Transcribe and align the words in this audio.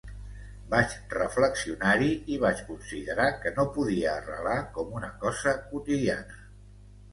Vaig 0.69 0.95
reflexionar-hi 1.15 2.07
i 2.37 2.39
vaig 2.45 2.63
considerar 2.71 3.29
que 3.45 3.53
no 3.59 3.67
podia 3.77 4.09
arrelar 4.15 4.59
com 4.81 4.99
una 5.03 5.13
cosa 5.27 5.57
quotidiana. 5.71 6.45